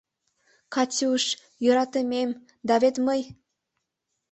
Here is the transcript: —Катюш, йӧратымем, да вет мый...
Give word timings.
—Катюш, 0.73 1.23
йӧратымем, 1.63 2.29
да 2.67 2.75
вет 2.81 2.95
мый... 3.05 3.21